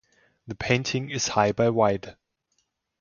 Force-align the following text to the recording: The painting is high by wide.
The 0.47 0.55
painting 0.55 1.11
is 1.11 1.27
high 1.27 1.51
by 1.51 1.69
wide. 1.69 2.17